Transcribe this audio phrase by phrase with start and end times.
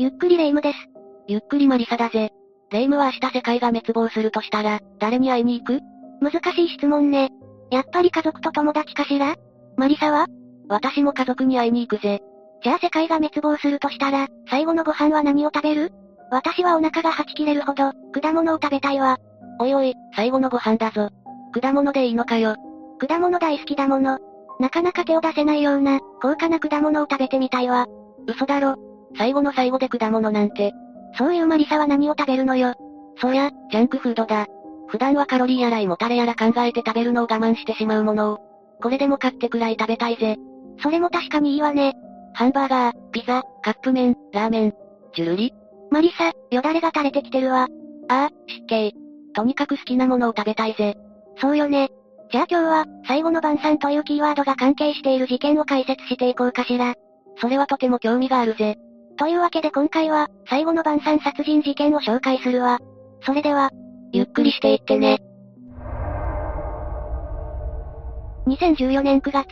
[0.00, 0.78] ゆっくりレ夢ムです。
[1.26, 2.30] ゆっくりマリサだぜ。
[2.70, 5.80] レ夢ムは明日世界が滅亡するとしたら、誰に会いに行く？
[6.20, 7.30] 難しい質問ね。
[7.72, 9.34] やっぱり家族と友達かしら？
[9.76, 10.28] マリサは？
[10.68, 12.20] 私も家族に会いに行くぜ。
[12.62, 15.90] じゃあ世界が滅亡するとしたら、最後のご飯は何を食べる？
[16.30, 19.18] 私はお腹がはち切れるほど、果物を食べたいわ。
[19.58, 21.10] おいおい、最後のご飯だぞ。
[21.60, 22.54] 果物でいいのかよ。
[23.04, 24.20] 果物大好きだもの。
[24.60, 27.88] なかなか手を出せないような、高価な果物を食べてみたいわ。
[28.28, 28.76] 嘘だろ。
[29.16, 30.72] 最後の最後で果物なんて。
[31.16, 32.74] そういうマリサは何を食べるのよ。
[33.20, 34.46] そりゃ、ジャンクフードだ。
[34.88, 38.38] 普段はカロリーやら胃もたれやら考えて食べるのを我慢してしまうものを。
[38.80, 40.36] これでも買ってくらい食べたいぜ。
[40.82, 41.94] それも確かにいいわね。
[42.34, 44.74] ハンバーガー、ピザ、カップ麺、ラーメン。
[45.14, 45.52] ジュルリ？
[45.90, 47.66] マリサ、よだれが垂れてきてるわ。
[48.08, 48.92] ああ、失敬。
[49.34, 50.96] とにかく好きなものを食べたいぜ。
[51.40, 51.88] そうよね。
[52.30, 56.94] じゃあ今日は、最後の晩餐というキーワードが関係している事件を解説していこうかしら。
[57.40, 58.76] それはとても興味があるぜ。
[59.18, 62.78] というわけで今回は、最後の晩餐殺人事件を紹介するわ。
[63.22, 63.70] それでは、
[64.12, 65.18] ゆっくりしていってね。
[68.46, 69.48] 2014年9月、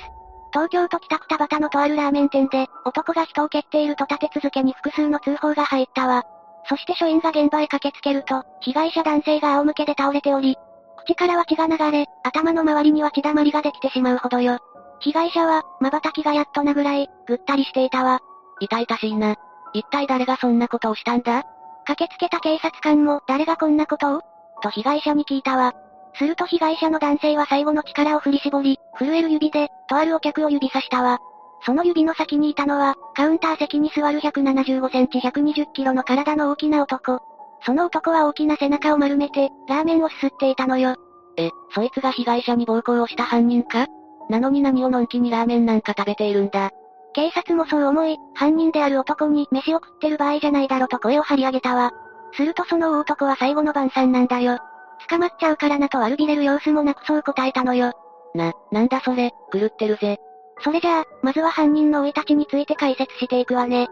[0.53, 6.23] 東京都北区田端のとあるラーメン店で、男が人を蹴っていると立て続けに複数の通報が入ったわ。
[6.69, 10.57] そして署員が現場へ駆けつけると、被害者男性が仰向けで倒れており、
[11.05, 14.59] 口からは血が流れ、頭の周りには血だまりができてしまうほどよ。
[15.01, 18.21] 被害者は、瞬きがやっとなぐらい、ぐったりしていたわ。
[18.61, 19.37] 痛々しいな。
[19.73, 21.45] 一体誰がそんなことをしたんだ？
[21.87, 24.23] 駆けつけた警察官も、誰がこんなことを？
[24.63, 25.75] と被害者に聞いたわ。
[26.15, 31.19] すると被害者の男性は最後の力を振り絞り、震える指で、とあるお客を指さしたわ。
[31.65, 37.21] その指の先にいたのは、カウンター席に座る175センチ120キロの体の大きな男。
[37.65, 40.97] その男は大きな背中を丸めて、ラーメンをすすっていたのよ。
[41.37, 43.87] え、そいつが被害者に暴行をした犯人か？
[44.31, 46.71] なのに何をのんきにラーメンなんか食べているんだ。
[47.17, 51.93] 警察もそう思い、犯人である男に飯を食ってる場合じゃないだろと声を張り上げたわ。
[52.35, 54.59] するとその大男は最後の晩餐なんだよ。
[55.09, 57.95] 捕まっちゃうからなと悪びれる様子もなくそう答えたのよ。
[58.35, 60.19] な、なんだそれ、狂ってるぜ。
[60.61, 63.89] それじゃあ、まずは犯人の生い立ちについて解説していくわね。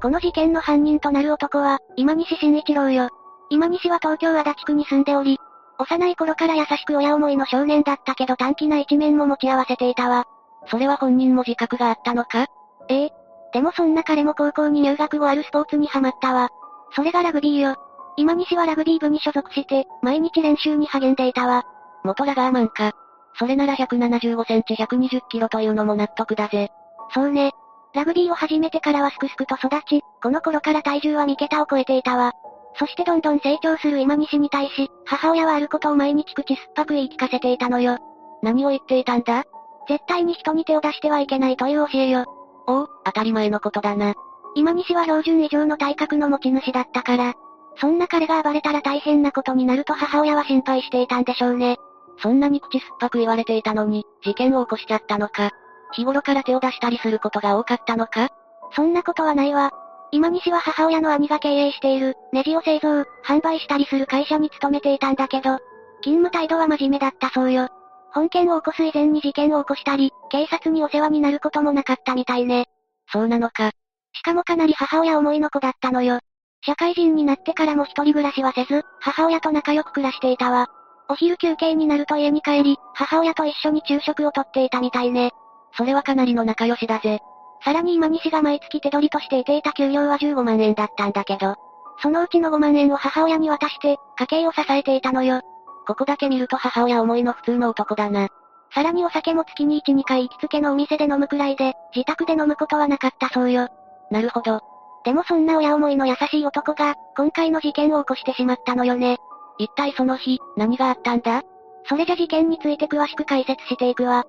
[0.00, 3.10] この事件の犯人となる男は、今西慎一郎よ。
[3.50, 5.38] 今西は東京足立区に住んでおり、
[5.78, 10.24] 幼い頃から優しく親思いの少年だったけど短気な一面も持ち合わせていたわ。
[10.68, 12.46] それは本人も自覚があったのか？
[12.88, 13.12] ええ。
[13.52, 16.48] でもそんな彼も高校に入学後あるスポーツにハマったわ。
[16.94, 17.76] それがラグビーよ。
[18.16, 21.64] 今西はラグビー部に所属して、毎日練習に励んでいたわ。
[22.04, 22.92] 元ラガーマンか。
[23.38, 26.70] それなら175センチ120キロというのも納得だぜ。
[27.12, 27.52] そうね。
[27.94, 32.32] ラグビーを始めてからはすくすくと育ち、この頃から体重は3桁を超えていたわ。
[32.78, 37.98] そしてどんどん成長する今西に対し、母親はあることを毎日口酸っぱく言い聞かせていたのよ。
[38.42, 39.44] 何を言っていたんだ？
[39.88, 42.24] 絶対に人に手を出してはいけないという教えよ。
[42.66, 44.14] おお、当たり前のことだな。
[44.54, 47.34] 今西は標準以上の体格の持ち主だったから。
[47.78, 51.76] そんな彼が暴れたら大変なことになると母親は心配していたんでしょうね。
[52.18, 55.50] そんなに口酸っぱく言われていたのに、事件を起こしちゃったのか。
[55.92, 58.30] 日頃から手を出したりすることが多かったのか？
[58.74, 59.70] そんなことはないわ。
[60.12, 65.58] 今西は母親の兄が経営している、ネジを製造、販売したりする会社に勤めていたんだけど、
[66.02, 67.68] 勤務態度は真面目だったそうよ。
[68.12, 72.66] 本件を起こす以前に事件を起こしたり、警察にお世話になることもなかったみたいね。
[73.12, 73.72] そうなのか。
[74.14, 76.20] しかもかなり母親思いの子だったのよ。
[76.64, 80.68] 社会人になってからも一人暮らしはせず、母親と仲良く暮らしていたわ。
[81.08, 85.32] お昼休憩になると家に帰り、母親と一緒に昼食をとっていたみたいね。
[85.76, 87.20] それはかなりの仲良しだぜ。
[87.64, 91.56] さらに今西が毎月手取りとして得ていた給料は15万円だったんだけど、
[92.02, 95.40] そのうちの5万円を母親に渡して、家計を支えていたのよ。
[95.86, 98.28] ここだけ見ると母親思いの普通の男だな。
[98.74, 103.68] さらにお酒も月に1、2回行きつけのお店で飲むくらいで、自宅で飲むことはなかったそうよ。
[104.10, 104.60] なるほど。
[105.04, 109.18] でもそんな親思いの優しい男が、今回の事件を起こしてしまったのよね。
[109.58, 111.42] 一体その日、何があったんだ？
[111.88, 114.24] それじゃ事件について詳しく解説していくわ。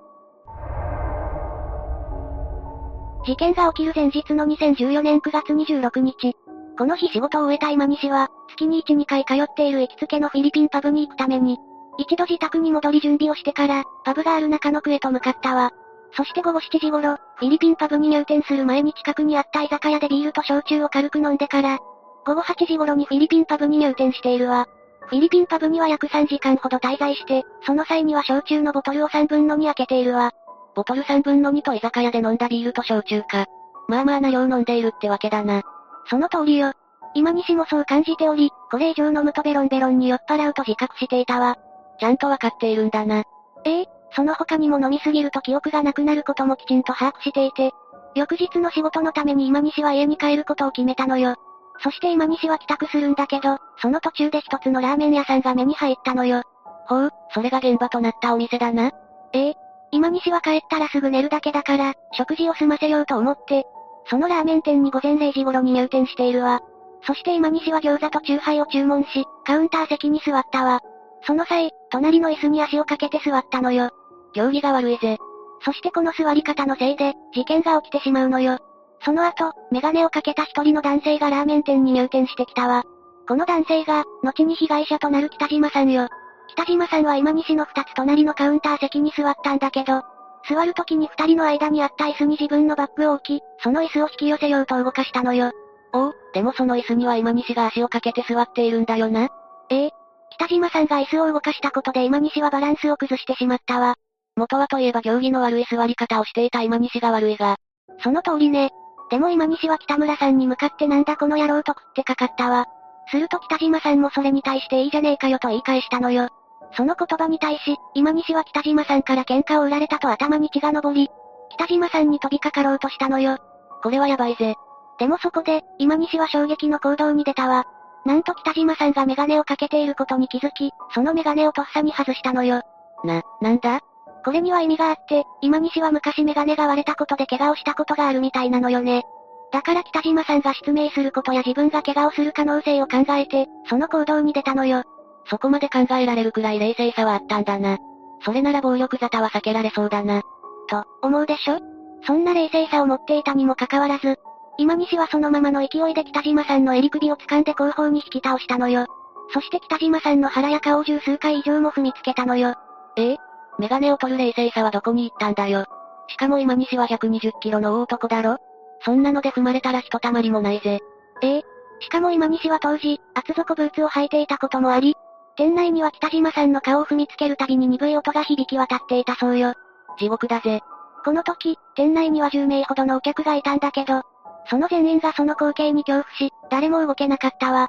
[3.27, 6.33] 事件が起きる前日の2014年9月26日。
[6.77, 11.57] この日仕事を終えた今西は、月に1、2回通っている行きつけのフィリピンパブに行くために、
[11.97, 15.71] 一度自宅に戻り準備をしてから、パブがある中野区へと向かったわ。
[16.13, 21.79] そして午後7時頃、フィリピンパブに入店する前に近くにあった居酒屋でビールと焼酎を軽く飲んでから、
[22.25, 24.69] 午後8時頃にフィリピンパブに入店しているわ。
[25.01, 30.31] フィリピンパブには約3時間ほど滞在して、その際には焼酎のボトルを3分の2開けているわ。
[30.77, 33.47] ボトル3分の2と居酒屋で飲んだビールと焼酎か。
[33.87, 35.63] まあまあな量飲んでいるってわけだな。
[36.05, 36.71] その通りよ。
[37.15, 41.57] 今西もそう感じており、これ以上飲むとベロンベロンに酔っ払うと自覚していたわ。
[41.99, 43.23] ちゃんとわかっているんだな。
[43.65, 47.71] ええその他にも飲みすぎると記憶がなくなることもきちんと把握していて、
[48.13, 51.37] 翌日の仕事のために今西は家に帰ることを決めたのよ。
[51.79, 56.43] そして今西は帰宅するんだけど、その途中で一つのラーメン屋さんが目に入ったのよ。
[56.85, 58.91] ほう、それが現場となったお店だな。
[59.33, 59.55] ええ。
[59.91, 63.65] 今西は帰ったらすぐ寝るだけだから、食事を済ませようと思って、
[64.09, 66.61] そのラーメン店に午前0時頃に入店しているわ。
[67.03, 70.81] そして今西は餃子とチューハイを注文し、カウンター席に座ったわ。
[71.25, 73.89] その際、隣の椅子に足をかけて座ったのよ。
[74.33, 75.17] 行儀が悪いぜ。
[75.61, 78.59] そしてこの座り方のせいで、事件が起きてしまうのよ。
[79.01, 82.83] その後、メガネをかけた一人の男性がラーメン店に入店してきたわ。
[83.27, 86.07] この男性が、後に被害者となる北島さんよ。
[86.49, 90.03] 北島さんは今西の二つ隣のカウンター席に座ったんだけど、
[90.49, 95.51] 座る時に二人の間にあった椅子に自分のバッグを置き、その椅子を引き寄せようと動かしたのよ。
[95.93, 99.29] おお、でもその椅子には今西が足をかけて座っているんだよな。
[99.69, 99.91] ええ。
[100.31, 103.95] 北島さんが椅子を動かしたことで今西はバランスを崩してしまったわ。
[104.35, 107.57] 元はといえば行儀の悪い座り方をしていた今西が悪いが。
[108.03, 108.69] その通りね。
[109.09, 112.65] でも今西は北村さんに向かってなんだこの野郎と食ってかかったわ。
[113.09, 116.29] すると北島さんもそれに対していいじゃねえかよと言い返したのよ。
[116.73, 121.09] その言葉に対し、今西は北島さんから喧嘩を売られたと頭に血が上り、
[121.49, 123.37] 北島さんに飛びかかろうとしたのよ。
[123.81, 124.55] これはやばいぜ。
[124.99, 127.65] でもそこで、今西は衝撃の行動に出たわ。
[128.05, 132.61] なんと北島さんがメガネをかけていることに気づき、そのメガネをとっさに外したのよ。
[133.03, 133.81] な、なんだ？
[134.25, 139.03] これには意味があって、今西は昔メガネが割れたことで怪我をしたことがあるみたいなのよね。
[139.51, 144.83] だから北島さんが失明することや自分が怪我をする可能性を考えて、その行動に出たのよ。
[145.29, 147.77] そこまで考えられるくらい冷静さはあったんだな。
[148.23, 150.21] それなら暴力沙汰は避けられそうだな。
[150.69, 151.59] と、思うでしょ？
[152.05, 154.17] そんな冷静さを持っていたにもかかわらず、
[154.57, 158.87] 今西はそのままの勢いで北島さんの襟首を掴んで後方に引き倒したのよ。
[159.33, 162.55] そして北島さんの腹や顔を十数回以上も踏みつけたのよ。
[162.95, 163.11] え？
[163.13, 163.17] え
[163.59, 165.65] メガネを取る冷静さはどこに行ったんだよ。
[166.07, 168.37] しかも今西は120キロの大男だろ？
[168.81, 170.79] そんなので踏まれたらひとたまりもないぜ。
[171.21, 171.43] ええ？
[171.79, 174.95] しかも今西は当時、厚底ブーツを履いていたこともあり、
[175.37, 179.53] 店内には北島さんの顔を踏みつけるたびに鈍い音が響き渡っていたそうよ。
[179.99, 180.61] 地獄だぜ。
[181.05, 184.01] この時、店内には10名ほどのお客がいたんだけど、
[184.49, 187.67] その全員がその光景に恐怖し、誰も動けなかったわ。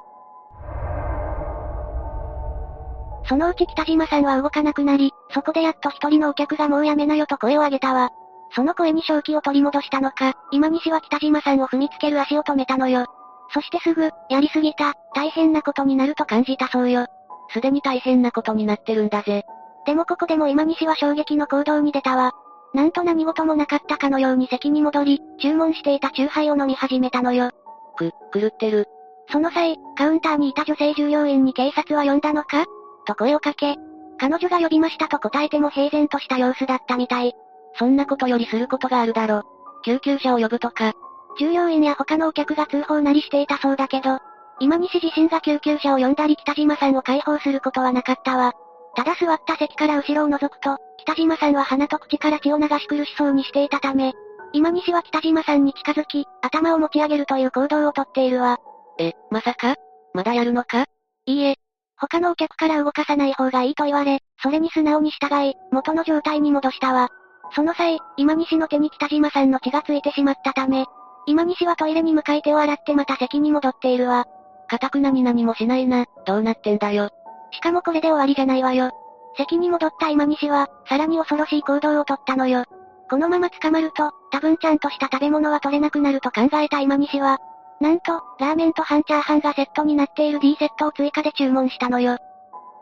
[3.25, 8.09] そのうち北島さんは動かなくなり、そこでやっと一人のお客がもうやめなよと声を上げたわ。
[8.55, 13.05] その声に正気を取り戻したのか、今西は北島さんを踏みつける足を止めたのよ。
[13.53, 17.05] そしてすぐ、やりすぎた、大変なことになると感じたそうよ。
[17.53, 19.43] すでに大変なことになってるんだぜ。
[19.85, 22.33] でもここでも今西は衝撃の行動に出たわ。
[22.73, 27.49] なんと何事もなかったかのように席に戻り、注文していたチューハイを飲み始めたのよ。
[27.95, 28.87] く、狂ってる。
[29.31, 32.65] その際、カウンターにいた女性従業員に警察は呼んだのか？
[33.05, 33.77] と声をかけ、
[34.19, 37.33] 彼女が呼びましたと答えても平然とした様子だったみたい。
[37.75, 39.43] そんなことよりすることがあるだろ。
[39.83, 40.93] 救急車を呼ぶとか。
[41.39, 44.19] 従業員や他のお客が通報なりしていたそうだけど、
[44.59, 48.53] 今西自身が救急車を呼んだり北島さんを解放することはなかったわ。
[48.95, 54.13] ただ座った席から後ろを覗くと、北島さんは鼻と口から血を流し苦しそうにしていたため、
[54.51, 58.57] 今西は北島さんに近づき、頭を持ち上げるという行動をとっているわ。
[58.97, 59.75] え、まさか？
[60.13, 60.85] まだやるのか？
[61.25, 61.55] いいえ、
[61.97, 67.09] 他のお客から動かさない方がいいと言われ、それに素直に従い、元の状態に戻したわ。
[67.55, 70.85] その際、今西の手に北島さんの血がついてしまったため、
[71.27, 74.25] 今西はトイレに向かい手を洗ってまた席に戻っているわ。
[74.69, 77.09] かたくなに何もしないな、どうなってんだよ。
[77.51, 78.91] しかもこれで終わりじゃないわよ。
[79.35, 82.63] 席に戻った今西は、さらに恐ろしい行動をとったのよ。
[83.09, 87.39] このまま捕まると、多分ちゃんとした食べ物は取れなくなると考えた今西は、
[87.81, 92.17] なんと、ラーメンと半チャーハンがセットになっている D セットを追加で注文したのよ。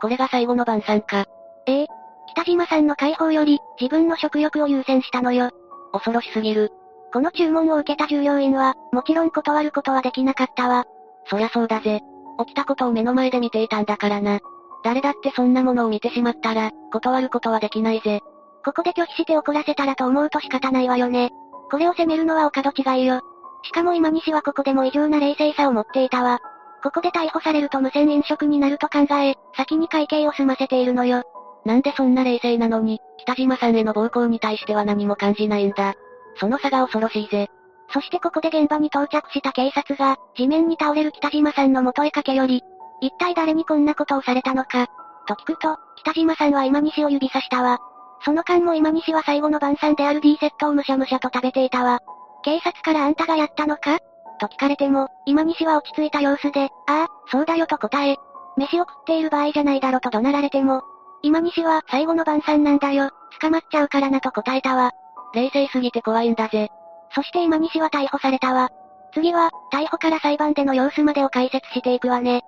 [0.01, 1.25] これが最後の晩餐か。
[1.65, 1.87] ええ。
[2.29, 5.51] 北島さんの解放より、自分の食欲を優先したのよ。
[5.93, 6.73] 恐ろしすぎる。
[7.13, 10.85] この注文を受けた従業員は、もちろん断ることはできなかったわ。
[11.29, 12.01] そりゃそうだぜ。
[12.39, 14.39] 起きたことを目の前で見ていたんだからな。
[14.83, 18.21] 誰だってそんなものを見てしまったら、断ることはできないぜ。
[18.63, 21.31] ここで拒否して怒らせたらと思うと仕方ないわよね。
[21.71, 23.21] これを責めるのはお門違いよ。
[23.63, 26.39] しかも今西はここでも異常な冷静さを持っていたわ。
[26.83, 31.23] ここで逮捕されると無銭飲食になると考え、先に会計を済ませているのよ。
[31.65, 35.95] なんでそんな冷静なのに、北島さんへの暴行に対しては何も感じないんだ。
[36.35, 37.49] その差が恐ろしいぜ。
[37.89, 42.63] そしてここで現場に到着した警察が、地面に倒れる北島さんの元へ駆け寄り、
[43.01, 44.87] 一体誰にこんなことをされたのか、
[45.27, 47.79] と聞くと、北島さんは今西を指さしたわ。
[48.23, 51.99] その間も今西は最後の晩餐である D セットをむしゃむしゃと食べていたわ。
[52.43, 53.99] 警察からあんたがやったのか
[54.39, 58.17] と聞かれても、今西は落ち着いた様子で、ああ、そうだよと答え、
[58.55, 60.81] 飯を食っている場合じゃないだろと怒鳴られても、
[61.21, 64.91] 今西は最後の晩餐なんだよ、捕まっちゃうからなと答えたわ。
[65.33, 66.69] 冷静すぎて怖いんだぜ。
[67.17, 68.69] そして今西は逮捕されたわ。
[69.11, 72.43] 次は、逮捕から裁判での様子までを解説していくわね。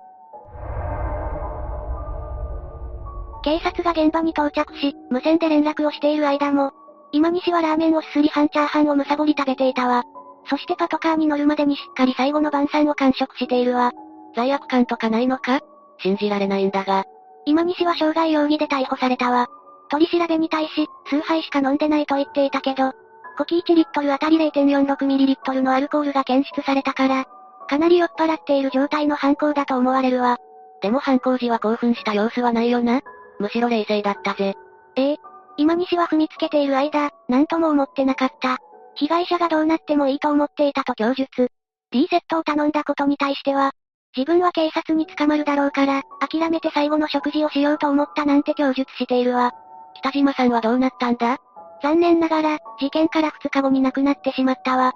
[3.42, 6.70] 警察が現場に到着し、無線で連絡をしている間も、
[7.10, 10.04] 今西はラーメンをすすり半チャーハンをむさぼり食べていたわ。
[10.48, 13.90] そしてパトカーに乗るまでにしっかり最後の晩餐を完食しているわ。
[14.36, 15.58] 罪悪感とかないのか？
[15.98, 17.06] 信じられないんだが。
[17.44, 19.48] 今西は傷害容疑で逮捕されたわ。
[19.90, 22.92] 取り調べに対し、数杯しか飲んでないと言っていたけど、
[23.40, 27.24] 呼気1リットルあたり 0.46ml のアルコールが検出されたから、
[27.68, 30.36] かなり酔っ払っている状態の犯行だと思われるわ。
[30.82, 33.00] でも犯行時は興奮した様子はないよな
[33.38, 34.54] むしろ冷静だったぜ。
[34.96, 35.16] ええ。
[35.56, 38.58] 今西は踏みつけている間、なんとも思ってなかった。
[38.94, 41.48] 被害者がどうなってもいいと思っていたと供述。
[41.90, 43.72] D セットを頼んだことに対しては、
[44.14, 49.52] 自分は警察に捕まるだろうから、諦めて最後の食事をしようと思ったなんて供述しているわ。
[49.94, 51.38] 北島さんはどうなったんだ？
[51.82, 54.92] 残念ながら、事件から2日後に亡くなってしまったわ。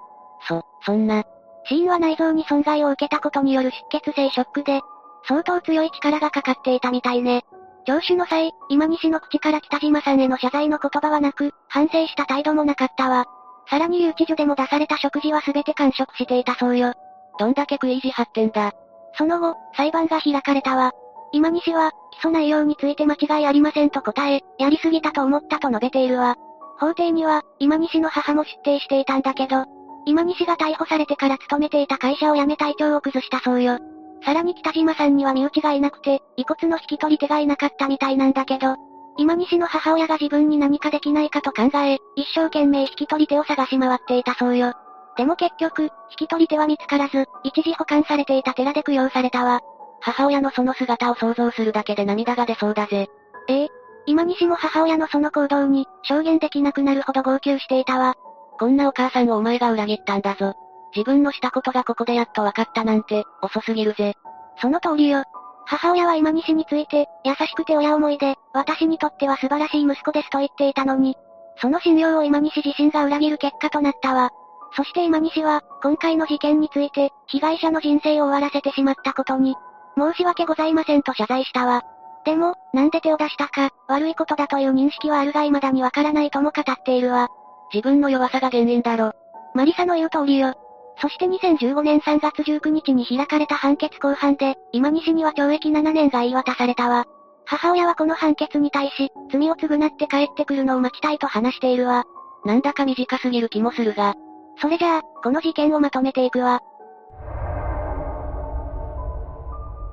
[0.47, 1.23] そ、そんな。
[1.67, 4.81] 死因は内臓に損害を受けたことによる出血性ショックで、
[5.27, 7.43] 相当強い力がかかっていたみたいね。
[7.85, 13.25] 聴取の際、今西の口から北島さんへの謝罪の言葉はなく、反省した態度もなかったわ。
[13.69, 16.93] さらに留置所でも出された食事は全て完食していたそうよ。
[17.39, 18.73] どんだけ食い意地張ってんだ。
[19.17, 20.91] その後、裁判が開かれたわ。
[21.31, 26.35] 今西は、起訴内容について間違いありませんと答え、やりすぎたと思ったと述べているわ。
[26.79, 29.65] 法廷には、今西の母も出廷していたんだけど、
[30.05, 33.79] 今西が逮捕されてから勤めていた会社を辞め体調を崩したそうよ。
[34.23, 38.75] さらに北島さんには身内がいなくて、遺骨の引き取り手がいなかったみたいなんだけど、
[39.17, 44.73] 今西の母親が自分に何かできないかと考え、一生懸命引き取り手を探し回っていたそうよ。
[45.17, 49.61] でも結局、引き取り手は見つからず、一時保管されていた寺で供養されたわ。
[50.01, 53.07] 母親のその姿を想像するだけで涙が出そうだぜ。
[53.47, 53.69] ええ。
[54.07, 58.15] 今西も母親のその行動に、証言できなくなるほど号泣していたわ。
[58.59, 60.53] こんなお母さんをお前が裏切ったんだぞ。
[60.95, 64.15] 自分のしたことがここでやっと分かったなんて、遅すぎるぜ。
[64.61, 65.23] その通りよ。
[65.65, 71.15] 母親は今西について、優しくて親思いで、私にとっては素晴らしい息子ですと言っていたのに、
[71.57, 74.29] その信用を今西自身が裏切る結果となったわ。
[74.75, 79.55] そして今西は、今回の事件について、被害者の人生を終わらせてしまったことに、
[79.97, 81.83] 申し訳ございませんと謝罪したわ。
[82.25, 87.29] でも、なんで手を出したか、悪いことだという認識はあるが未だにわからないとも語っているわ。
[87.73, 89.13] 自分の弱さが原因だろ。
[89.53, 90.55] マリサの言う通りよ。
[91.01, 97.05] そして2015年3月19日に開かれた判決公判で、今西には懲役7年が言い渡されたわ。
[97.45, 102.05] 母親はこの判決に対し、罪を償って帰ってくるのを待ちたいと話しているわ。
[102.43, 104.15] なんだか短すぎる気もするが。
[104.59, 106.61] それじゃあ、この事件をまとめていくわ。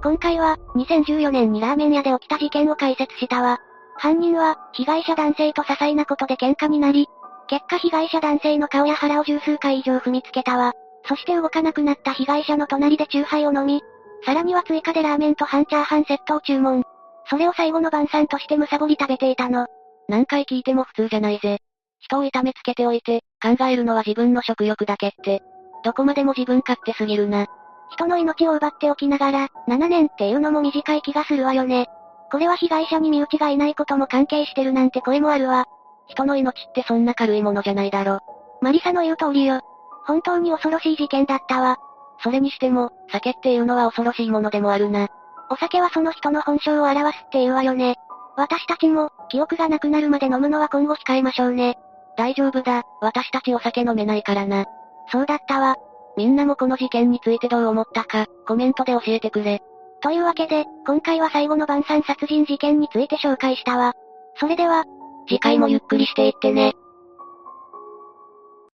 [0.03, 3.61] 今回は、2014年にラーメン屋で起きた事件を解説したわ。
[3.97, 7.07] 犯人は、被害者男性と些細なことで喧嘩になり、
[7.47, 10.73] 結果被害者男性の顔や腹を十数回以上踏みつけたわ。
[11.07, 13.81] そして動かなくなった被害者の隣で酎ハイを飲み、
[14.25, 16.83] さらには追加でラーメンと半チャーハンセットを注文。
[17.29, 19.67] それを最後の晩餐としてむさぼり食べていたの。
[20.09, 21.59] 何回聞いても普通じゃないぜ。
[22.01, 25.43] 人を痛めつけておいて、考えるのは自分の食欲だけって。
[25.85, 27.47] どこまでも自分勝手すぎるな。
[27.93, 31.89] 人の命を奪っておきながら、7年っていうのも短い気がするわよね。
[32.31, 35.67] これは被害者に身内がいないことも関係してるなんて声もあるわ。
[36.09, 38.21] 人の命ってそんな軽いものじゃないだろ。
[38.61, 39.61] マリサの言う通りよ。
[40.07, 41.77] 本当に恐ろしい事件だったわ。
[42.23, 45.09] それにしても、酒っていうのは恐ろしいものでもあるな。
[45.51, 47.97] お酒はその人の本性を表すっていうわよね。
[48.37, 51.77] 私たちも、記憶がなくなるまで飲むのは今後控えましょうね。
[52.17, 54.65] 大丈夫だ、私たちお酒飲めないからな。
[55.11, 55.77] そうだったわ。
[56.17, 59.61] みんなもこの事件についてどう思ったか、コメントで教えてくれ。
[60.03, 63.95] というわけで、今回は最後の晩餐殺人事件について紹介したわ。
[64.37, 64.85] それでは、
[65.29, 66.75] 次回もゆっくりしていってね。